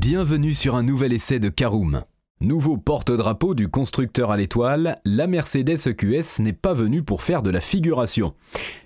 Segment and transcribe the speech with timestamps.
[0.00, 2.04] Bienvenue sur un nouvel essai de Caroom.
[2.40, 7.50] Nouveau porte-drapeau du constructeur à l'étoile, la Mercedes EQS n'est pas venue pour faire de
[7.50, 8.32] la figuration.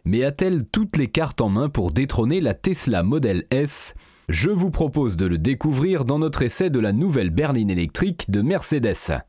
[0.06, 3.92] Mais a-t-elle toutes les cartes en main pour détrôner la Tesla Model S?
[4.30, 8.40] Je vous propose de le découvrir dans notre essai de la nouvelle berline électrique de
[8.40, 9.20] Mercedes.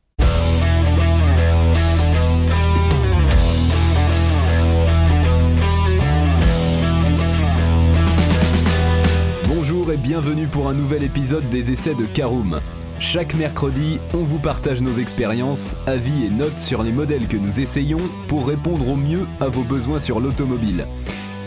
[10.04, 12.59] Bienvenue pour un nouvel épisode des essais de Caroom.
[12.99, 17.62] Chaque mercredi, on vous partage nos expériences, avis et notes sur les modèles que nous
[17.62, 20.88] essayons pour répondre au mieux à vos besoins sur l'automobile.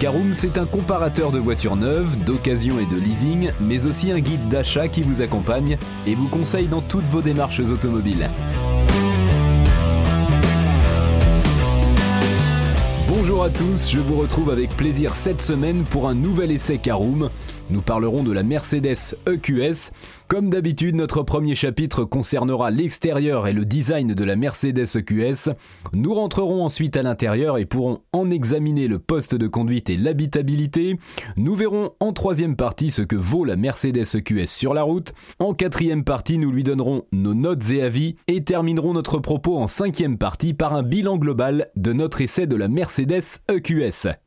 [0.01, 4.49] Caroom, c'est un comparateur de voitures neuves, d'occasion et de leasing, mais aussi un guide
[4.49, 5.77] d'achat qui vous accompagne
[6.07, 8.31] et vous conseille dans toutes vos démarches automobiles.
[13.07, 17.29] Bonjour à tous, je vous retrouve avec plaisir cette semaine pour un nouvel essai Caroom.
[17.69, 19.91] Nous parlerons de la Mercedes EQS.
[20.29, 25.51] Comme d'habitude, notre premier chapitre concernera l'extérieur et le design de la Mercedes EQS.
[25.93, 30.97] Nous rentrerons ensuite à l'intérieur et pourrons en examiner le poste de conduite et l'habitabilité.
[31.37, 35.13] Nous verrons en troisième partie ce que vaut la Mercedes EQS sur la route.
[35.41, 39.67] En quatrième partie, nous lui donnerons nos notes et avis et terminerons notre propos en
[39.67, 44.26] cinquième partie par un bilan global de notre essai de la Mercedes EQS.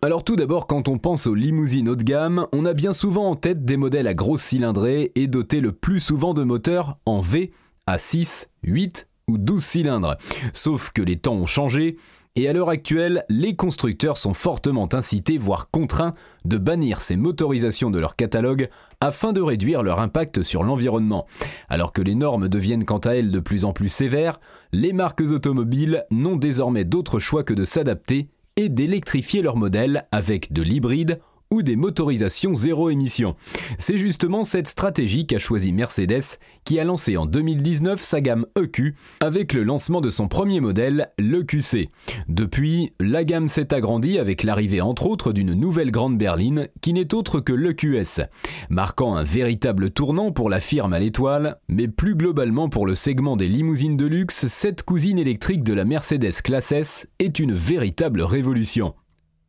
[0.00, 3.28] Alors tout d'abord, quand on pense aux limousines haut de gamme, on a bien souvent
[3.28, 7.18] en tête des modèles à grosse cylindrée et dotés le plus souvent de moteurs en
[7.18, 7.50] V
[7.88, 10.16] à 6, 8 ou 12 cylindres.
[10.52, 11.96] Sauf que les temps ont changé
[12.36, 17.90] et à l'heure actuelle, les constructeurs sont fortement incités, voire contraints, de bannir ces motorisations
[17.90, 18.68] de leur catalogue
[19.00, 21.26] afin de réduire leur impact sur l'environnement.
[21.68, 24.38] Alors que les normes deviennent quant à elles de plus en plus sévères,
[24.70, 30.52] les marques automobiles n'ont désormais d'autre choix que de s'adapter et d'électrifier leur modèle avec
[30.52, 31.20] de l'hybride
[31.50, 33.34] ou des motorisations zéro émission.
[33.78, 38.94] C'est justement cette stratégie qu'a choisi Mercedes, qui a lancé en 2019 sa gamme EQ
[39.20, 41.88] avec le lancement de son premier modèle, l'EQC.
[42.28, 47.14] Depuis, la gamme s'est agrandie avec l'arrivée entre autres d'une nouvelle grande berline qui n'est
[47.14, 48.26] autre que l'EQS,
[48.68, 53.36] marquant un véritable tournant pour la firme à l'étoile, mais plus globalement pour le segment
[53.36, 58.22] des limousines de luxe, cette cousine électrique de la Mercedes Classe S est une véritable
[58.22, 58.94] révolution.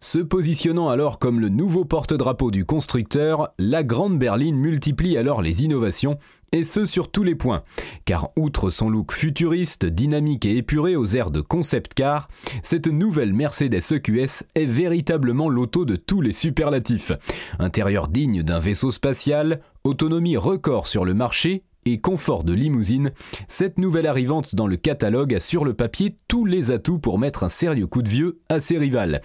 [0.02, 5.66] Se positionnant alors comme le nouveau porte-drapeau du constructeur, la grande berline multiplie alors les
[5.66, 6.18] innovations,
[6.54, 7.64] et ce sur tous les points.
[8.06, 12.30] Car outre son look futuriste, dynamique et épuré aux airs de concept car,
[12.64, 17.12] cette nouvelle Mercedes EQS est véritablement l'auto de tous les superlatifs.
[17.60, 21.64] Intérieur digne d'un vaisseau spatial, autonomie record sur le marché
[21.98, 23.12] confort de limousine,
[23.48, 27.44] cette nouvelle arrivante dans le catalogue a sur le papier tous les atouts pour mettre
[27.44, 29.22] un sérieux coup de vieux à ses rivales.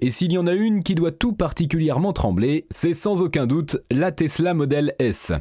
[0.00, 3.78] Et s'il y en a une qui doit tout particulièrement trembler, c'est sans aucun doute
[3.90, 5.32] la Tesla Model S.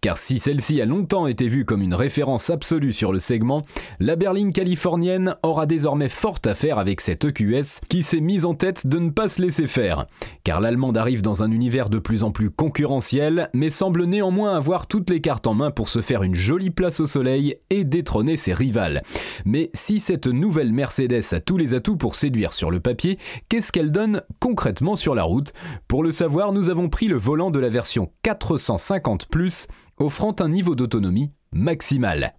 [0.00, 3.64] Car si celle-ci a longtemps été vue comme une référence absolue sur le segment,
[4.00, 8.54] la berline californienne aura désormais fort à faire avec cette EQS qui s'est mise en
[8.54, 10.06] tête de ne pas se laisser faire.
[10.44, 14.86] Car l'allemande arrive dans un univers de plus en plus concurrentiel, mais semble néanmoins avoir
[14.86, 18.36] toutes les cartes en main pour se faire une jolie place au soleil et détrôner
[18.36, 19.02] ses rivales.
[19.44, 23.72] Mais si cette nouvelle Mercedes a tous les atouts pour séduire sur le papier, qu'est-ce
[23.72, 25.52] qu'elle donne concrètement sur la route?
[25.88, 29.28] Pour le savoir, nous avons pris le volant de la version 450⁇
[29.98, 32.34] offrant un niveau d'autonomie maximal.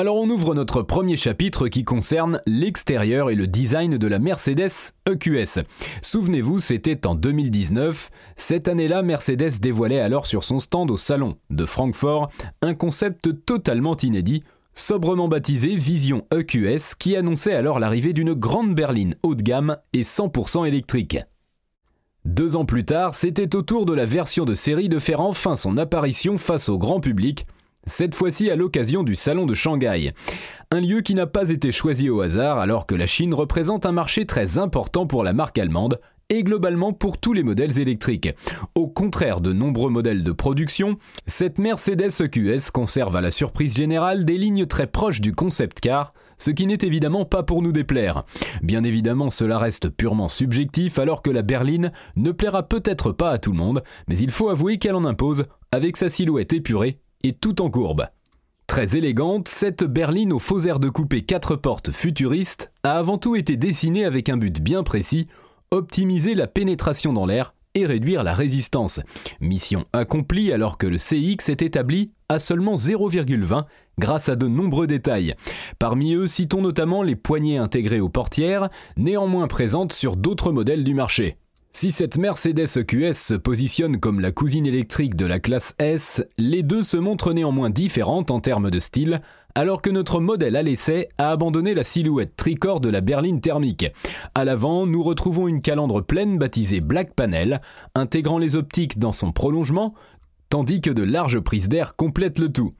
[0.00, 4.94] Alors on ouvre notre premier chapitre qui concerne l'extérieur et le design de la Mercedes
[5.06, 5.62] EQS.
[6.00, 8.10] Souvenez-vous, c'était en 2019.
[8.34, 12.30] Cette année-là, Mercedes dévoilait alors sur son stand au salon de Francfort
[12.62, 19.16] un concept totalement inédit, sobrement baptisé Vision EQS, qui annonçait alors l'arrivée d'une grande berline
[19.22, 21.18] haut de gamme et 100% électrique.
[22.24, 25.56] Deux ans plus tard, c'était au tour de la version de série de faire enfin
[25.56, 27.44] son apparition face au grand public
[27.86, 30.12] cette fois-ci à l'occasion du Salon de Shanghai.
[30.70, 33.92] Un lieu qui n'a pas été choisi au hasard alors que la Chine représente un
[33.92, 38.30] marché très important pour la marque allemande et globalement pour tous les modèles électriques.
[38.74, 40.96] Au contraire de nombreux modèles de production,
[41.26, 46.12] cette Mercedes EQS conserve à la surprise générale des lignes très proches du concept car,
[46.38, 48.22] ce qui n'est évidemment pas pour nous déplaire.
[48.62, 53.38] Bien évidemment, cela reste purement subjectif alors que la berline ne plaira peut-être pas à
[53.38, 57.32] tout le monde, mais il faut avouer qu'elle en impose avec sa silhouette épurée et
[57.32, 58.06] tout en courbe.
[58.66, 63.34] Très élégante, cette berline aux faux airs de coupé 4 portes futuriste a avant tout
[63.34, 65.26] été dessinée avec un but bien précis,
[65.72, 69.00] optimiser la pénétration dans l'air et réduire la résistance.
[69.40, 73.64] Mission accomplie alors que le CX est établi à seulement 0,20
[73.98, 75.34] grâce à de nombreux détails.
[75.78, 80.94] Parmi eux, citons notamment les poignées intégrées aux portières, néanmoins présentes sur d'autres modèles du
[80.94, 81.36] marché.
[81.72, 86.64] Si cette Mercedes EQS se positionne comme la cousine électrique de la classe S, les
[86.64, 89.22] deux se montrent néanmoins différentes en termes de style,
[89.54, 93.86] alors que notre modèle à l'essai a abandonné la silhouette tricorps de la berline thermique.
[94.34, 97.60] À l'avant, nous retrouvons une calandre pleine baptisée Black Panel,
[97.94, 99.94] intégrant les optiques dans son prolongement,
[100.48, 102.74] tandis que de larges prises d'air complètent le tout.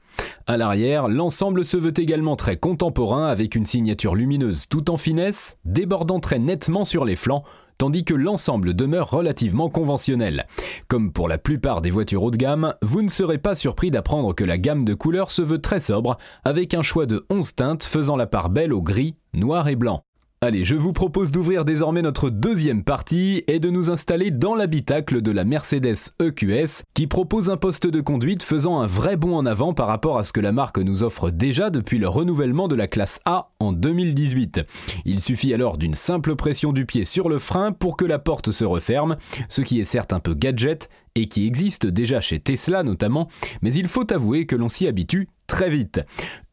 [0.47, 5.57] À l'arrière, l'ensemble se veut également très contemporain avec une signature lumineuse tout en finesse,
[5.65, 7.43] débordant très nettement sur les flancs,
[7.77, 10.45] tandis que l'ensemble demeure relativement conventionnel.
[10.87, 14.35] Comme pour la plupart des voitures haut de gamme, vous ne serez pas surpris d'apprendre
[14.35, 17.83] que la gamme de couleurs se veut très sobre, avec un choix de 11 teintes
[17.83, 19.99] faisant la part belle au gris, noir et blanc.
[20.43, 25.21] Allez, je vous propose d'ouvrir désormais notre deuxième partie et de nous installer dans l'habitacle
[25.21, 29.45] de la Mercedes EQS qui propose un poste de conduite faisant un vrai bond en
[29.45, 32.73] avant par rapport à ce que la marque nous offre déjà depuis le renouvellement de
[32.73, 34.61] la classe A en 2018.
[35.05, 38.49] Il suffit alors d'une simple pression du pied sur le frein pour que la porte
[38.49, 39.17] se referme,
[39.47, 43.27] ce qui est certes un peu gadget et qui existe déjà chez Tesla notamment,
[43.61, 46.01] mais il faut avouer que l'on s'y habitue très vite.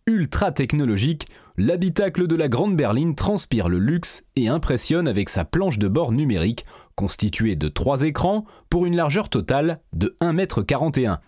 [0.06, 1.26] Ultra technologique,
[1.58, 6.12] l'habitacle de la Grande Berline transpire le luxe et impressionne avec sa planche de bord
[6.12, 6.64] numérique
[6.94, 11.18] constituée de trois écrans pour une largeur totale de 1,41 m.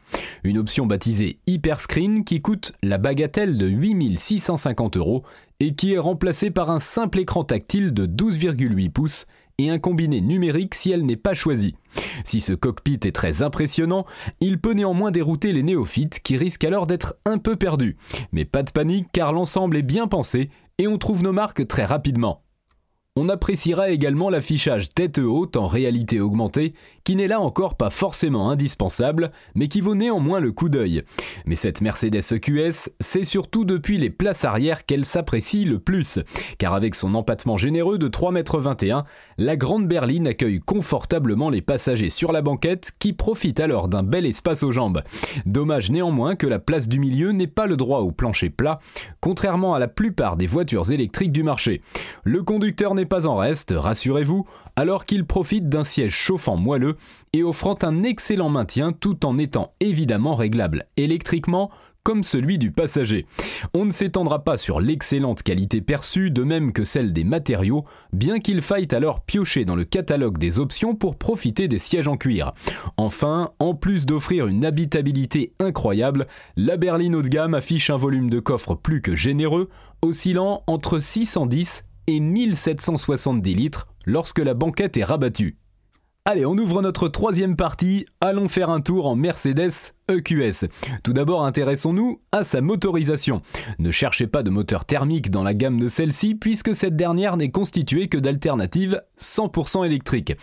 [0.44, 5.24] Une option baptisée Hyperscreen qui coûte la bagatelle de 8650 euros
[5.58, 9.26] et qui est remplacée par un simple écran tactile de 12,8 pouces
[9.60, 11.74] et un combiné numérique si elle n'est pas choisie.
[12.24, 14.06] Si ce cockpit est très impressionnant,
[14.40, 17.96] il peut néanmoins dérouter les néophytes qui risquent alors d'être un peu perdus.
[18.32, 21.84] Mais pas de panique car l'ensemble est bien pensé et on trouve nos marques très
[21.84, 22.42] rapidement.
[23.16, 26.72] On appréciera également l'affichage tête haute en réalité augmentée,
[27.04, 31.02] qui n'est là encore pas forcément indispensable, mais qui vaut néanmoins le coup d'œil.
[31.46, 36.20] Mais cette Mercedes EQS, c'est surtout depuis les places arrière qu'elle s'apprécie le plus,
[36.58, 39.04] car avec son empattement généreux de 3,21 m,
[39.38, 44.26] la grande berline accueille confortablement les passagers sur la banquette qui profitent alors d'un bel
[44.26, 45.02] espace aux jambes.
[45.46, 48.78] Dommage néanmoins que la place du milieu n'ait pas le droit au plancher plat,
[49.20, 51.82] contrairement à la plupart des voitures électriques du marché.
[52.24, 54.46] Le conducteur n'est pas en reste, rassurez-vous,
[54.80, 56.96] alors qu'il profite d'un siège chauffant moelleux
[57.34, 61.70] et offrant un excellent maintien tout en étant évidemment réglable électriquement
[62.02, 63.26] comme celui du passager.
[63.74, 67.84] On ne s'étendra pas sur l'excellente qualité perçue, de même que celle des matériaux,
[68.14, 72.16] bien qu'il faille alors piocher dans le catalogue des options pour profiter des sièges en
[72.16, 72.52] cuir.
[72.96, 78.30] Enfin, en plus d'offrir une habitabilité incroyable, la berline haut de gamme affiche un volume
[78.30, 79.68] de coffre plus que généreux,
[80.00, 85.56] oscillant entre 610 et 1770 litres lorsque la banquette est rabattue.
[86.26, 90.68] Allez, on ouvre notre troisième partie, allons faire un tour en Mercedes EQS.
[91.02, 93.40] Tout d'abord, intéressons-nous à sa motorisation.
[93.78, 97.50] Ne cherchez pas de moteur thermique dans la gamme de celle-ci, puisque cette dernière n'est
[97.50, 100.36] constituée que d'alternatives 100% électriques.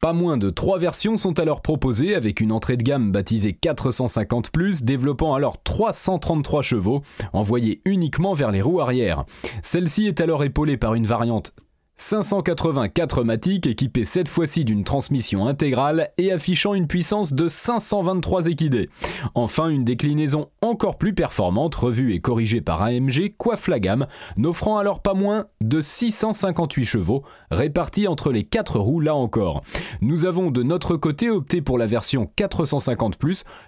[0.00, 4.50] Pas moins de trois versions sont alors proposées avec une entrée de gamme baptisée 450
[4.82, 7.02] développant alors 333 chevaux,
[7.32, 9.24] envoyés uniquement vers les roues arrière.
[9.62, 11.54] Celle-ci est alors épaulée par une variante
[11.96, 18.90] 584 Matic équipé cette fois-ci d'une transmission intégrale et affichant une puissance de 523 équidés.
[19.36, 24.78] Enfin, une déclinaison encore plus performante, revue et corrigée par AMG, coiffe la gamme, n'offrant
[24.78, 29.60] alors pas moins de 658 chevaux, répartis entre les 4 roues là encore.
[30.00, 33.18] Nous avons de notre côté opté pour la version 450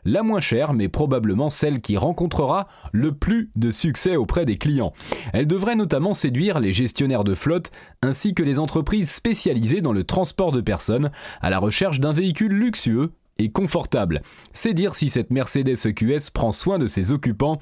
[0.04, 4.92] la moins chère, mais probablement celle qui rencontrera le plus de succès auprès des clients.
[5.32, 7.70] Elle devrait notamment séduire les gestionnaires de flotte,
[8.02, 12.52] ainsi que les entreprises spécialisées dans le transport de personnes à la recherche d'un véhicule
[12.52, 14.22] luxueux et confortable.
[14.52, 17.58] C'est dire si cette Mercedes EQS prend soin de ses occupants,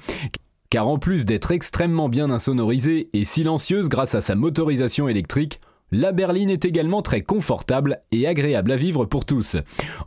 [0.69, 5.59] car en plus d'être extrêmement bien insonorisée et silencieuse grâce à sa motorisation électrique,
[5.91, 9.57] la berline est également très confortable et agréable à vivre pour tous.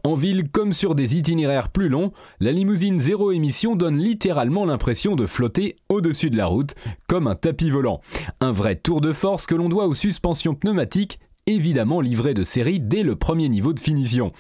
[0.05, 5.17] En ville comme sur des itinéraires plus longs, la limousine zéro émission donne littéralement l'impression
[5.17, 6.75] de flotter au-dessus de la route,
[7.07, 8.01] comme un tapis volant.
[8.41, 12.79] Un vrai tour de force que l'on doit aux suspensions pneumatiques évidemment livré de série
[12.79, 14.33] dès le premier niveau de finition.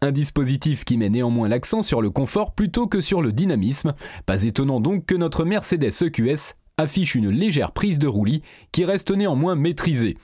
[0.00, 4.44] Un dispositif qui met néanmoins l'accent sur le confort plutôt que sur le dynamisme, pas
[4.44, 9.54] étonnant donc que notre Mercedes EQS affiche une légère prise de roulis qui reste néanmoins
[9.54, 10.16] maîtrisée.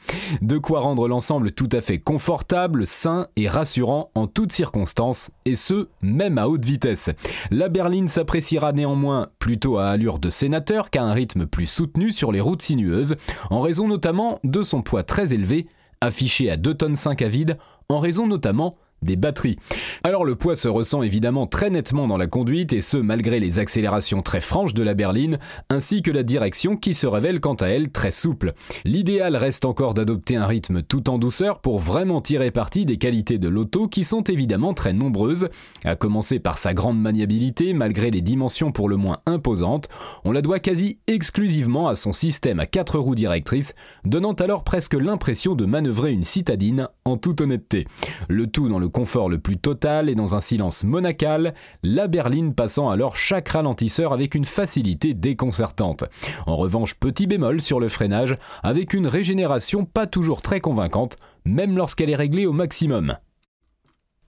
[0.43, 5.55] De quoi rendre l'ensemble tout à fait confortable, sain et rassurant en toutes circonstances, et
[5.55, 7.11] ce, même à haute vitesse.
[7.51, 12.33] La berline s'appréciera néanmoins plutôt à allure de sénateur qu'à un rythme plus soutenu sur
[12.33, 13.17] les routes sinueuses,
[13.51, 15.69] en raison notamment de son poids très élevé,
[16.01, 19.57] affiché à 2 tonnes 5 à vide, en raison notamment des batteries.
[20.05, 23.59] Alors le poids se ressent évidemment très nettement dans la conduite et ce malgré les
[23.59, 25.39] accélérations très franches de la berline
[25.69, 28.53] ainsi que la direction qui se révèle quant à elle très souple.
[28.85, 33.39] L'idéal reste encore d'adopter un rythme tout en douceur pour vraiment tirer parti des qualités
[33.39, 35.49] de l'auto qui sont évidemment très nombreuses,
[35.85, 39.89] à commencer par sa grande maniabilité malgré les dimensions pour le moins imposantes,
[40.25, 44.95] on la doit quasi exclusivement à son système à quatre roues directrices, donnant alors presque
[44.95, 47.87] l'impression de manœuvrer une citadine en toute honnêteté.
[48.29, 52.55] Le tout dans le confort le plus total et dans un silence monacal, la berline
[52.55, 56.05] passant alors chaque ralentisseur avec une facilité déconcertante.
[56.47, 61.77] En revanche, petit bémol sur le freinage, avec une régénération pas toujours très convaincante, même
[61.77, 63.17] lorsqu'elle est réglée au maximum.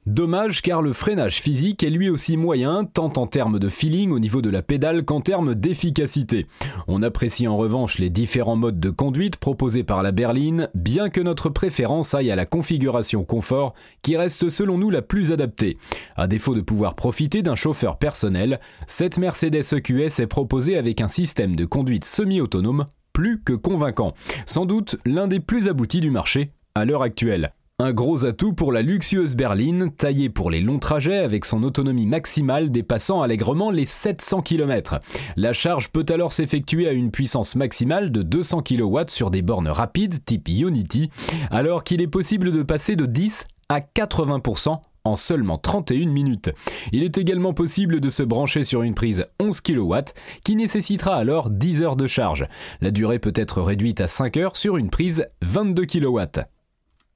[0.07, 4.19] Dommage car le freinage physique est lui aussi moyen, tant en termes de feeling au
[4.19, 6.49] niveau de la pédale qu'en termes d'efficacité.
[6.89, 11.21] On apprécie en revanche les différents modes de conduite proposés par la berline, bien que
[11.21, 15.79] notre préférence aille à la configuration confort qui reste selon nous la plus adaptée.
[16.17, 21.07] À défaut de pouvoir profiter d'un chauffeur personnel, cette Mercedes EQS est proposée avec un
[21.09, 24.15] système de conduite semi-autonome plus que convaincant,
[24.47, 27.53] sans doute l'un des plus aboutis du marché à l'heure actuelle.
[27.85, 32.07] Un gros atout pour la luxueuse berline, taillée pour les longs trajets avec son autonomie
[32.07, 35.01] maximale dépassant allègrement les 700 km.
[35.35, 39.67] La charge peut alors s'effectuer à une puissance maximale de 200 kW sur des bornes
[39.67, 41.11] rapides type Unity,
[41.51, 46.51] alors qu'il est possible de passer de 10 à 80% en seulement 31 minutes.
[46.93, 49.97] Il est également possible de se brancher sur une prise 11 kW
[50.45, 52.47] qui nécessitera alors 10 heures de charge.
[52.81, 56.21] La durée peut être réduite à 5 heures sur une prise 22 kW.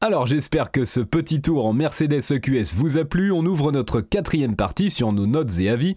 [0.03, 3.33] Alors j'espère que ce petit tour en Mercedes EQS vous a plu.
[3.33, 5.97] On ouvre notre quatrième partie sur nos notes et avis.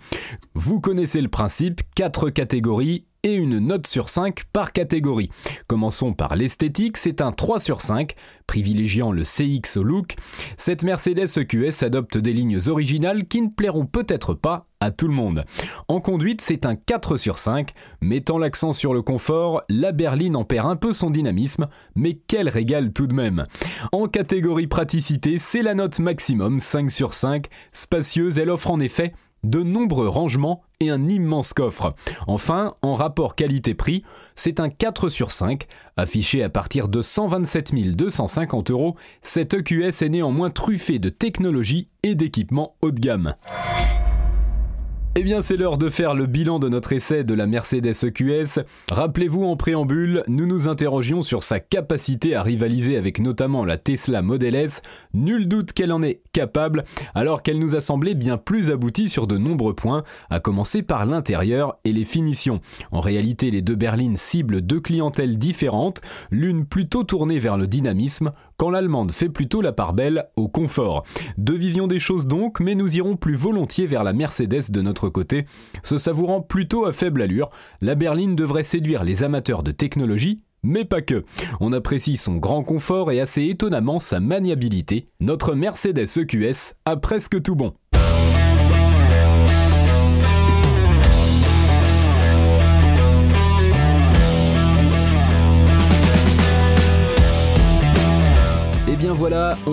[0.54, 5.30] Vous connaissez le principe, 4 catégories et une note sur 5 par catégorie.
[5.68, 8.14] Commençons par l'esthétique, c'est un 3 sur 5,
[8.48, 10.16] privilégiant le CX au look.
[10.58, 15.14] Cette Mercedes EQS adopte des lignes originales qui ne plairont peut-être pas à tout le
[15.14, 15.44] monde.
[15.88, 17.72] En conduite, c'est un 4 sur 5,
[18.02, 22.48] mettant l'accent sur le confort, la berline en perd un peu son dynamisme, mais quel
[22.48, 23.46] régal tout de même.
[23.92, 29.14] En catégorie praticité, c'est la note maximum, 5 sur 5, spacieuse, elle offre en effet
[29.44, 31.96] de nombreux rangements et un immense coffre.
[32.28, 34.04] Enfin, en rapport qualité-prix,
[34.36, 35.68] c'est un 4 sur 5,
[35.98, 38.96] affiché à partir de 127 250 euros.
[39.22, 43.36] Cette EQS est néanmoins truffée de technologie et d'équipements haut de gamme.
[45.16, 48.62] Eh bien, c'est l'heure de faire le bilan de notre essai de la Mercedes EQS.
[48.92, 54.22] Rappelez-vous, en préambule, nous nous interrogions sur sa capacité à rivaliser avec notamment la Tesla
[54.22, 54.84] Model S.
[55.16, 56.84] Nul doute qu'elle en est capable,
[57.16, 61.08] alors qu'elle nous a semblé bien plus aboutie sur de nombreux points, à commencer par
[61.08, 62.62] l'intérieur et les finitions.
[62.92, 68.32] En réalité, les deux berlines ciblent deux clientèles différentes, l'une plutôt tournée vers le dynamisme,
[68.60, 71.06] quand l'allemande fait plutôt la part belle au confort.
[71.38, 75.08] Deux visions des choses donc, mais nous irons plus volontiers vers la Mercedes de notre
[75.08, 75.46] côté.
[75.82, 77.50] Se savourant plutôt à faible allure,
[77.80, 81.24] la berline devrait séduire les amateurs de technologie, mais pas que.
[81.62, 85.08] On apprécie son grand confort et assez étonnamment sa maniabilité.
[85.22, 87.74] Notre Mercedes EQS a presque tout bon.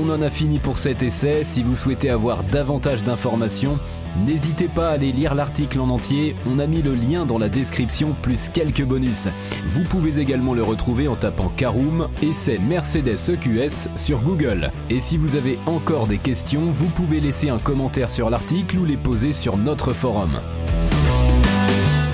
[0.07, 1.43] On en a fini pour cet essai.
[1.45, 3.79] Si vous souhaitez avoir davantage d'informations,
[4.25, 7.51] N'hésitez pas à aller lire l'article en entier, on a mis le lien dans la
[7.51, 9.29] description plus quelques bonus.
[9.67, 14.71] Vous pouvez également le retrouver en tapant Caroom c'est Mercedes EQS sur Google.
[14.89, 18.87] Et si vous avez encore des questions, vous pouvez laisser un commentaire sur l'article ou
[18.87, 20.31] les poser sur notre forum.